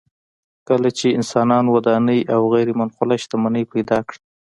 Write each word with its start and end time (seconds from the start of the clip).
کله 0.69 0.89
چې 0.97 1.15
انسانانو 1.17 1.69
ودانۍ 1.75 2.19
او 2.33 2.41
غیر 2.53 2.69
منقوله 2.79 3.15
شتمني 3.23 3.63
پیدا 3.73 3.99
کړه 4.07 4.19